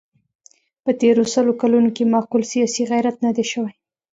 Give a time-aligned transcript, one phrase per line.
[0.83, 3.73] په تېرو سلو کلونو کې معقول سیاسي غیرت نه دی شوی.